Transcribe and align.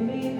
Give 0.00 0.08
me 0.08 0.39